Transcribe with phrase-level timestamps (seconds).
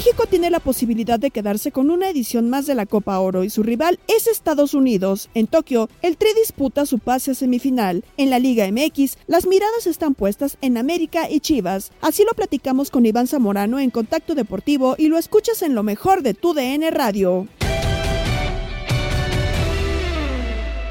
[0.00, 3.50] México tiene la posibilidad de quedarse con una edición más de la Copa Oro y
[3.50, 5.28] su rival es Estados Unidos.
[5.34, 8.02] En Tokio, el Tri disputa su pase a semifinal.
[8.16, 11.92] En la Liga MX, las miradas están puestas en América y Chivas.
[12.00, 16.22] Así lo platicamos con Iván Zamorano en Contacto Deportivo y lo escuchas en lo mejor
[16.22, 17.46] de tu DN Radio.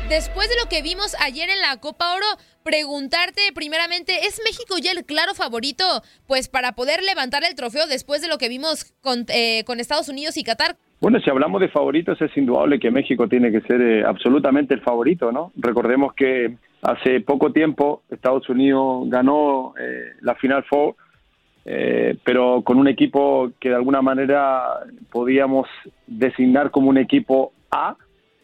[0.10, 2.26] Después de lo que vimos ayer en la Copa Oro,
[2.64, 5.84] preguntarte primeramente, ¿es México ya el claro favorito
[6.28, 10.10] pues para poder levantar el trofeo después de lo que vimos con, eh, con Estados
[10.10, 10.76] Unidos y Qatar?
[11.02, 14.82] Bueno, si hablamos de favoritos, es indudable que México tiene que ser eh, absolutamente el
[14.82, 15.52] favorito, ¿no?
[15.56, 20.96] Recordemos que hace poco tiempo Estados Unidos ganó eh, la Final Four,
[22.24, 24.80] pero con un equipo que de alguna manera
[25.12, 25.68] podíamos
[26.08, 27.96] designar como un equipo A,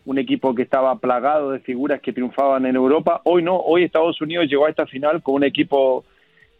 [0.05, 3.21] un equipo que estaba plagado de figuras que triunfaban en Europa.
[3.23, 6.05] Hoy no, hoy Estados Unidos llegó a esta final con un equipo,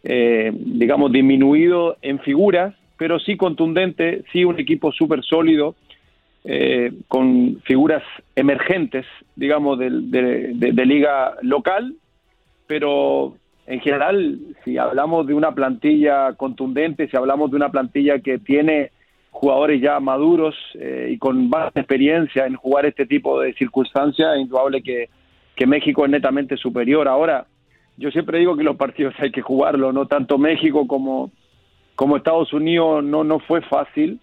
[0.02, 5.76] eh, digamos, disminuido en figuras, pero sí contundente, sí un equipo súper sólido,
[6.44, 8.02] eh, con figuras
[8.34, 11.94] emergentes, digamos, de, de liga local,
[12.66, 13.34] pero
[13.66, 18.90] en general, si hablamos de una plantilla contundente, si hablamos de una plantilla que tiene
[19.36, 24.40] jugadores ya maduros eh, y con más experiencia en jugar este tipo de circunstancias, es
[24.40, 25.10] indudable que,
[25.54, 27.06] que México es netamente superior.
[27.06, 27.46] Ahora,
[27.98, 31.30] yo siempre digo que los partidos hay que jugarlo, no tanto México como,
[31.94, 34.20] como Estados Unidos no, no fue fácil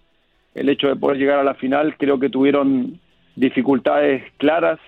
[0.54, 3.00] el hecho de poder llegar a la final, creo que tuvieron
[3.36, 4.78] dificultades claras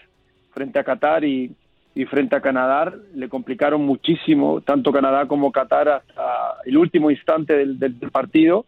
[0.53, 1.53] frente a Qatar y,
[1.95, 7.57] y frente a Canadá, le complicaron muchísimo, tanto Canadá como Qatar hasta el último instante
[7.57, 8.65] del, del partido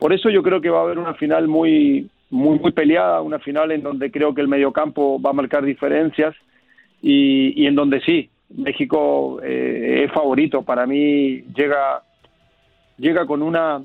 [0.00, 3.38] por eso yo creo que va a haber una final muy, muy, muy peleada, una
[3.38, 6.34] final en donde creo que el mediocampo va a marcar diferencias
[7.02, 10.62] y, en donde sí, México eh, es favorito.
[10.62, 12.02] Para mí llega,
[12.98, 13.80] llega con una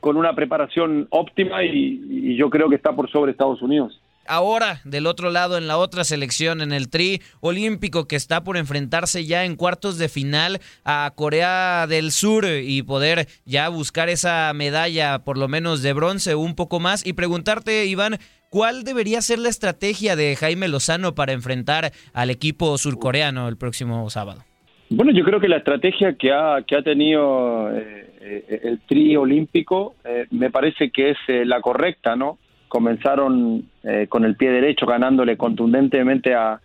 [0.00, 5.06] con una preparación óptima y yo creo que está por sobre Estados Unidos ahora del
[5.06, 9.44] otro lado en la otra selección, en el tri olímpico que está por enfrentarse ya
[9.44, 15.38] en cuartos de final a Corea del Sur y poder ya buscar esa medalla por
[15.38, 18.18] lo menos de bronce un poco más y preguntarte, Iván,
[18.50, 24.08] ¿cuál debería ser la estrategia de Jaime Lozano para enfrentar al equipo surcoreano el próximo
[24.10, 24.44] sábado?
[24.90, 29.16] Bueno, yo creo que la estrategia que ha, que ha tenido eh, eh, el tri
[29.16, 32.38] olímpico eh, me parece que es la correcta, ¿no?
[32.68, 36.60] Comenzaron eh, con el pie derecho ganándole contundentemente a,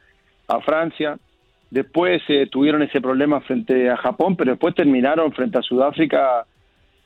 [0.64, 1.18] Francia,
[1.72, 6.46] después eh, tuvieron ese problema frente a Japón, pero después terminaron frente a Sudáfrica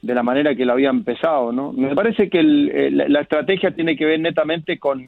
[0.01, 1.71] de la manera que lo habían empezado, ¿no?
[1.71, 5.07] Me parece que la estrategia tiene que ver netamente con,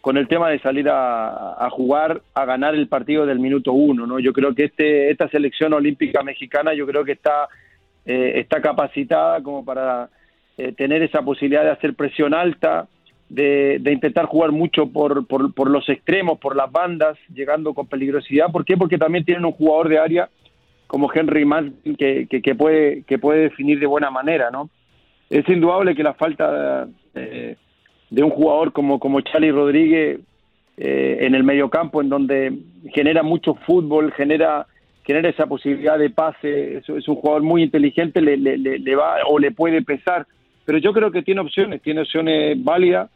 [0.00, 4.18] con el tema de salir a, jugar, a ganar el partido del minuto uno, ¿no?
[4.18, 7.48] Yo creo que este, esta selección olímpica mexicana, yo creo que está,
[8.06, 10.08] eh, está capacitada como para
[10.56, 12.88] eh, tener esa posibilidad de hacer presión alta,
[13.30, 18.52] de, intentar jugar mucho por, por, los extremos, por las bandas, llegando con peligrosidad.
[18.52, 18.76] ¿Por qué?
[18.76, 20.28] Porque también tienen un jugador de área
[20.86, 24.68] como Henry Martin que, que, puede, que puede definir de buena manera, ¿no?
[25.30, 26.86] Es indudable que la falta...
[27.14, 27.56] Eh,
[28.10, 30.20] de un jugador como, como Charlie Rodríguez
[30.76, 32.52] eh, en el mediocampo, en donde
[32.92, 34.66] genera mucho fútbol, genera,
[35.04, 39.38] genera esa posibilidad de pase, es, es un jugador muy inteligente, le, le, va o
[39.38, 40.26] le puede pesar,
[40.64, 43.10] pero yo creo que tiene opciones, tiene opciones válidas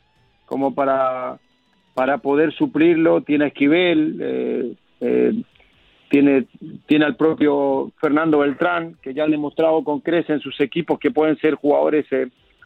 [0.46, 1.38] como para,
[1.94, 5.42] para poder suplirlo, tiene a Esquivel, eh, eh,
[6.10, 6.46] tiene,
[6.86, 11.10] tiene al propio Fernando Beltrán, que ya ha demostrado con crece en sus equipos que
[11.10, 12.06] pueden ser jugadores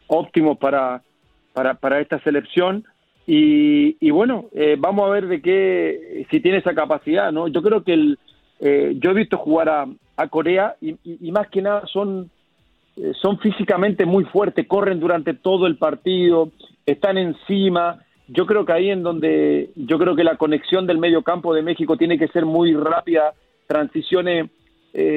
[0.07, 1.01] óptimos para,
[1.53, 2.85] para, para esta selección.
[3.25, 7.47] Y, y bueno, eh, vamos a ver de qué, si tiene esa capacidad, ¿no?
[7.47, 8.17] Yo creo que el,
[8.59, 9.85] eh, yo he visto jugar a,
[10.17, 12.31] a Corea y, y, más que nada son,
[12.97, 16.51] eh, son físicamente muy fuertes, corren durante todo el partido,
[16.91, 17.99] están encima.
[18.27, 21.63] Yo creo que ahí en donde, yo creo que la conexión del medio campo de
[21.63, 23.33] México tiene que ser muy rápida,
[23.67, 24.49] transiciones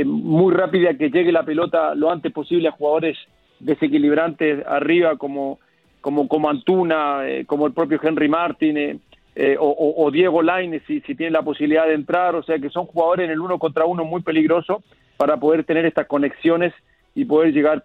[0.04, 3.16] muy rápida que llegue la pelota lo antes posible a jugadores
[3.58, 5.60] desequilibrantes arriba como
[6.02, 8.98] como, como Antuna, eh, como el propio Henry Martin eh,
[9.34, 12.84] eh, o, Diego Lainez si, si tiene la posibilidad de entrar, o sea que son
[12.84, 14.82] jugadores en el uno contra uno muy peligroso
[15.16, 16.74] para poder tener estas conexiones
[17.14, 17.82] y poder llegar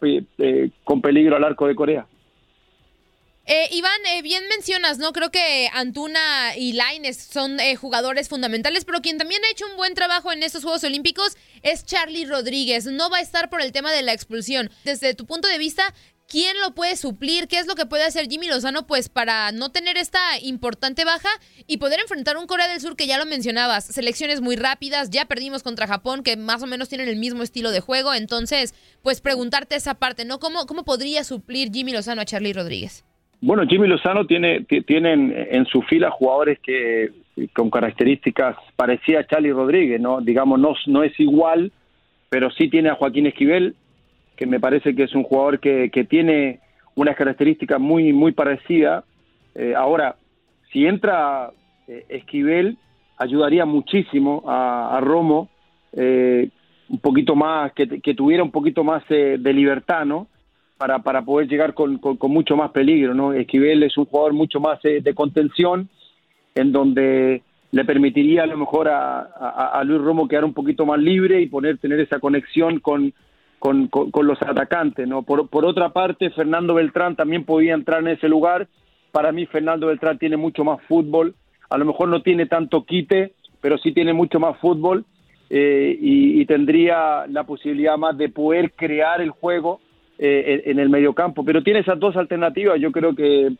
[0.84, 2.06] con peligro al arco de Corea.
[3.72, 5.14] Iván, bien mencionas, ¿no?
[5.14, 9.94] Creo que Antuna y Laines son jugadores fundamentales, pero quien también ha hecho un buen
[9.94, 12.86] trabajo en estos Juegos Olímpicos es Charlie Rodríguez.
[12.86, 14.70] No va a estar por el tema de la expulsión.
[14.84, 15.94] Desde tu punto de vista,
[16.28, 17.48] ¿Quién lo puede suplir?
[17.48, 21.30] ¿Qué es lo que puede hacer Jimmy Lozano pues para no tener esta importante baja
[21.68, 25.24] y poder enfrentar un Corea del Sur que ya lo mencionabas, selecciones muy rápidas, ya
[25.24, 28.74] perdimos contra Japón que más o menos tienen el mismo estilo de juego, entonces
[29.04, 30.40] pues preguntarte esa parte, ¿no?
[30.40, 33.06] ¿Cómo, cómo podría suplir Jimmy Lozano a Charlie Rodríguez?
[33.40, 37.12] Bueno, Jimmy Lozano tiene tienen en su fila jugadores que
[37.54, 40.22] con características parecidas a Charlie Rodríguez, ¿no?
[40.22, 41.72] Digamos, no, no es igual,
[42.30, 43.76] pero sí tiene a Joaquín Esquivel,
[44.36, 46.60] que me parece que es un jugador que, que tiene
[46.96, 49.06] unas características muy, muy parecidas.
[49.54, 50.16] Eh, ahora,
[50.72, 51.52] si entra
[51.88, 52.78] eh, Esquivel,
[53.18, 55.50] ayudaría muchísimo a, Romo,
[55.94, 56.50] eh,
[56.90, 57.86] un poquito más, que,
[58.16, 60.28] tuviera un poquito más de libertad, ¿no?
[60.78, 63.34] Para, para poder llegar con, con, mucho más peligro, ¿no?
[63.34, 65.90] Esquivel es un jugador mucho más de contención,
[66.54, 67.42] en donde
[67.72, 71.48] le permitiría a lo mejor a, a, Luis Romo quedar un poquito más libre y
[71.48, 73.14] poner tener esa conexión con,
[73.60, 75.08] con, con, los atacantes.
[75.08, 75.24] ¿no?
[75.24, 78.68] Por, por, otra parte, Fernando Beltrán también podía entrar en ese lugar.
[79.12, 81.36] Para mí, Fernando Beltrán tiene mucho más fútbol.
[81.70, 85.06] A lo mejor no tiene tanto quite, pero sí tiene mucho más fútbol
[85.50, 89.82] eh, y, tendría la posibilidad más de poder crear el juego
[90.20, 91.44] eh, en, el mediocampo.
[91.46, 92.80] Pero tiene esas dos alternativas.
[92.80, 93.52] Yo creo que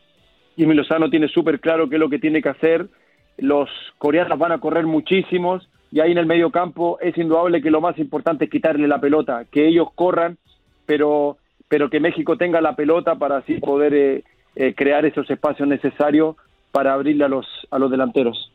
[0.56, 2.88] Jimmy Lozano tiene súper claro qué es lo que tiene que hacer.
[3.36, 7.70] Los coreanos van a correr muchísimos y ahí en el medio campo es indudable que
[7.70, 10.36] lo más importante es quitarle la pelota, que ellos corran,
[10.84, 11.38] pero,
[11.68, 14.24] pero que México tenga la pelota para así poder eh,
[14.56, 16.36] eh, crear esos espacios necesarios
[16.72, 18.47] para abrirle a los, a los delanteros.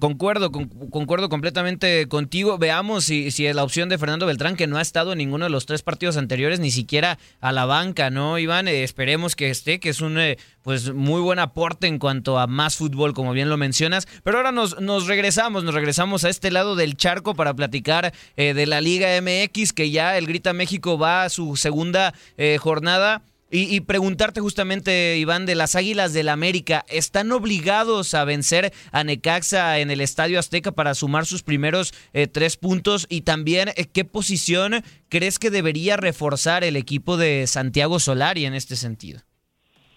[0.00, 2.58] Concuerdo, concuerdo completamente contigo.
[2.58, 5.44] Veamos si, si es la opción de Fernando Beltrán, que no ha estado en ninguno
[5.44, 8.66] de los tres partidos anteriores, ni siquiera a la banca, ¿no, Iván?
[8.66, 12.48] Eh, esperemos que esté, que es un eh, pues muy buen aporte en cuanto a
[12.48, 14.08] más fútbol, como bien lo mencionas.
[14.24, 18.54] Pero ahora nos, nos regresamos, nos regresamos a este lado del charco para platicar eh,
[18.54, 22.12] de la Liga MX, que ya el Grita México va a su segunda
[22.58, 23.22] jornada.
[23.48, 29.78] Y, preguntarte justamente, Iván, de las Águilas del América, ¿están obligados a vencer a Necaxa
[29.78, 33.06] en el Estadio Azteca para sumar sus primeros eh, tres puntos?
[33.08, 38.54] Y también, eh, ¿qué posición crees que debería reforzar el equipo de Santiago Solari en
[38.54, 39.20] este sentido?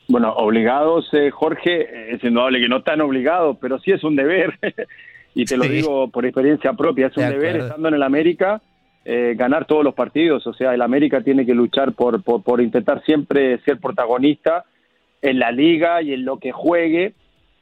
[0.07, 4.59] Bueno, obligados, eh, Jorge, es indudable que no están obligados, pero sí es un deber.
[5.33, 8.61] y te lo digo por experiencia propia, es un deber estando en el América
[9.11, 10.45] eh, ganar todos los partidos.
[10.45, 14.65] O sea, el América tiene que luchar por, por, intentar siempre ser protagonista
[15.23, 17.13] en la liga y en lo que juegue.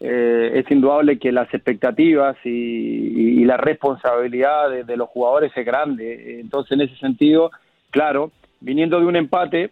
[0.01, 6.41] Eh, es indudable que las expectativas y, la responsabilidad de, los jugadores es grande.
[6.41, 7.51] Entonces, en ese sentido,
[7.91, 9.71] claro, viniendo de un empate,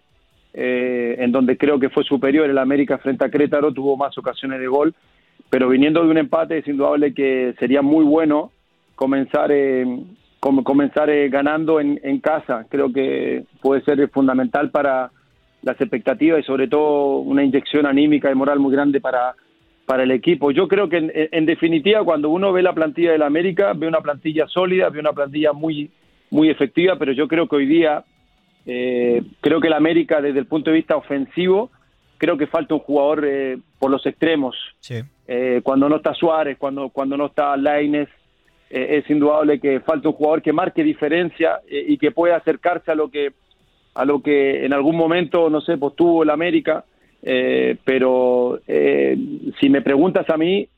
[0.54, 4.62] eh, en donde creo que fue superior el América frente a Crétaro, tuvo más ocasiones
[4.62, 4.96] de gol,
[5.50, 8.54] pero viniendo de un empate es indudable que sería muy bueno
[8.96, 9.52] comenzar
[10.64, 12.66] comenzar eh, ganando en, en, casa.
[12.70, 15.12] Creo que puede ser fundamental para
[15.62, 19.36] las expectativas y sobre todo una inyección anímica y moral muy grande para,
[19.86, 20.52] para el equipo.
[20.52, 24.48] Yo creo que en, definitiva cuando uno ve la plantilla del América, ve una plantilla
[24.48, 25.90] sólida, ve una plantilla muy,
[26.30, 28.04] muy efectiva, pero yo creo que hoy día,
[28.66, 31.72] eh, creo que el América desde el punto de vista ofensivo,
[32.18, 34.56] creo que falta un jugador eh, por los extremos.
[35.28, 38.10] Eh, cuando no está Suárez, cuando, cuando no está Laines,
[38.70, 43.10] es indudable que falta un jugador que marque diferencia y que pueda acercarse a lo
[43.10, 43.34] que
[43.94, 45.94] a lo que en algún momento, no sé, pues
[46.24, 46.84] el América
[47.28, 49.18] eh, pero eh,
[49.60, 50.70] si me preguntas a mí,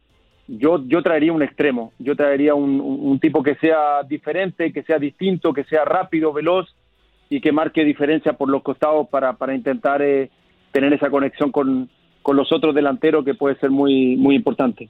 [0.48, 5.52] yo, yo traería un extremo, yo traería un, tipo que sea diferente, que sea distinto,
[5.52, 6.74] que sea rápido, veloz
[7.30, 10.30] y que marque diferencia por los costados para, para intentar eh,
[10.72, 11.90] tener esa conexión con,
[12.22, 14.88] con los otros delanteros que puede ser muy, muy importante.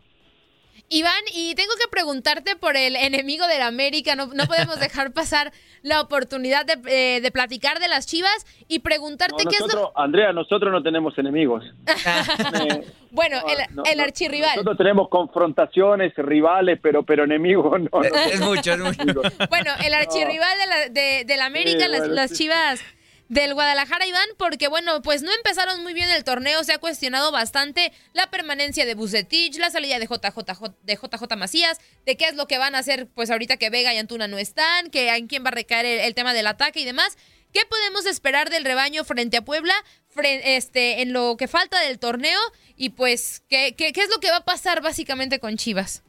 [0.89, 4.15] Iván, y tengo que preguntarte por el enemigo de la América.
[4.15, 5.51] No, no podemos dejar pasar
[5.81, 9.97] la oportunidad de, eh, de, platicar de las chivas y preguntarte qué es lo.
[9.97, 11.63] Andrea, nosotros no tenemos enemigos.
[13.11, 14.51] bueno, el, el archirrival.
[14.55, 18.03] Nosotros tenemos confrontaciones, rivales, pero, pero enemigos no.
[18.03, 19.21] Es, mucho, es mucho.
[19.49, 22.81] bueno, el archirrival de la, de, de la América, las, las chivas
[23.29, 27.31] del Guadalajara, Iván, porque bueno, pues no empezaron muy bien el torneo, se ha cuestionado
[27.31, 32.35] bastante la permanencia de Bucetich, la salida de JJ, de JJ Macías, de qué es
[32.35, 35.27] lo que van a hacer pues ahorita que Vega y Antuna no están, que en
[35.27, 37.17] quién va a recaer el, tema del ataque y demás.
[37.53, 39.73] ¿Qué podemos esperar del rebaño frente a Puebla
[40.21, 42.39] este, en lo que falta del torneo?
[42.75, 46.03] Y pues, ¿qué, qué, es lo que va a pasar básicamente con Chivas?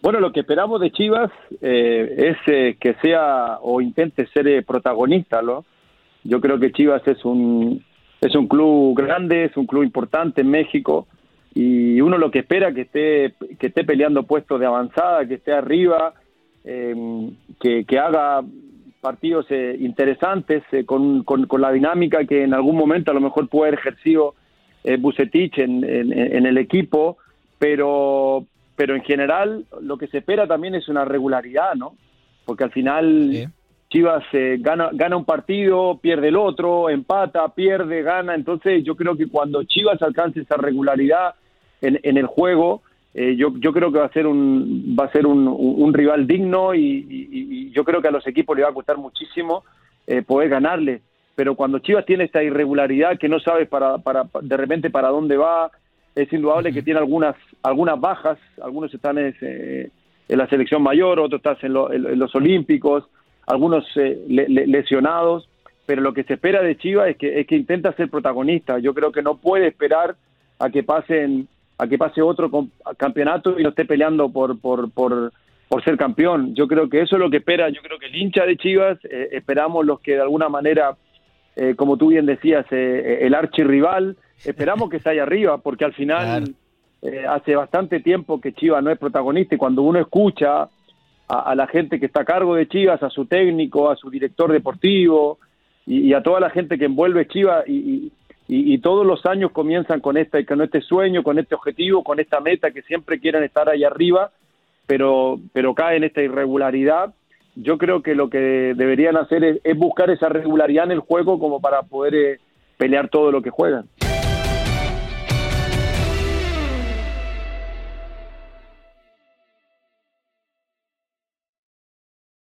[0.00, 4.62] Bueno, lo que esperamos de Chivas eh, es eh, que sea o intente ser eh,
[4.62, 5.64] protagonista, ¿no?
[6.28, 7.82] Yo creo que Chivas es un,
[8.20, 11.06] es un club grande, es un club importante en México
[11.54, 15.52] y uno lo que espera que esté, que esté peleando puestos de avanzada, que esté
[15.52, 16.12] arriba,
[16.64, 18.42] em, que, que, haga
[19.00, 23.48] partidos eh, interesantes eh, con, con, la dinámica que en algún momento a lo mejor
[23.48, 24.34] puede haber ejercido
[24.84, 27.16] eh, Bucetich en, en, el equipo,
[27.58, 28.44] pero,
[28.76, 31.94] pero en general lo que se espera también es una regularidad, ¿no?
[32.44, 33.50] Porque al final
[33.90, 38.34] Chivas eh, gana, gana un partido, pierde el otro, empata, pierde, gana.
[38.34, 41.34] Entonces yo creo que cuando Chivas alcance esa regularidad
[41.80, 42.82] en, en el juego,
[43.14, 46.26] eh, yo, yo creo que va a ser un, va a ser un, un rival
[46.26, 49.64] digno y, yo creo que a los equipos le va a costar muchísimo
[50.06, 51.00] eh, poder ganarle.
[51.34, 55.36] Pero cuando Chivas tiene esta irregularidad que no sabe para, para, de repente para dónde
[55.36, 55.70] va,
[56.14, 61.38] es indudable que tiene algunas, algunas bajas, algunos están en, en la selección mayor, otros
[61.38, 63.04] están en los Olímpicos,
[63.48, 65.48] algunos eh, lesionados,
[65.86, 68.78] pero lo que se espera de Chivas es que, es que intenta ser protagonista.
[68.78, 70.16] Yo creo que no puede esperar
[70.58, 71.48] a que pasen
[71.80, 72.50] a que pase otro
[72.96, 75.32] campeonato y no esté peleando por, por, por,
[75.68, 76.52] por ser campeón.
[76.56, 78.98] Yo creo que eso es lo que espera, yo creo que el hincha de Chivas,
[79.04, 80.96] eh, esperamos los que de alguna manera,
[81.54, 86.56] eh, como tú bien decías, el archirrival, esperamos que esté ahí arriba, porque al final
[87.28, 90.68] hace bastante tiempo que Chivas no es protagonista y cuando uno escucha
[91.28, 94.50] a, la gente que está a cargo de Chivas, a su técnico, a su director
[94.50, 95.38] deportivo
[95.86, 98.12] y, a toda la gente que envuelve Chivas y,
[98.78, 102.70] todos los años comienzan con, esta, con este sueño, con este objetivo, con esta meta
[102.70, 104.30] que siempre quieren estar ahí arriba,
[104.86, 107.12] pero, pero cae en esta irregularidad.
[107.56, 108.38] Yo creo que lo que
[108.74, 112.38] deberían hacer es, buscar esa regularidad en el juego como para poder eh,
[112.78, 113.84] pelear todo lo que juegan.